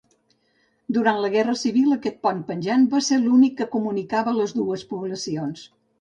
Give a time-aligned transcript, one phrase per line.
[0.95, 5.63] Durant la Guerra Civil aquest pont penjant va ser l'únic que comunicava les dues poblacions.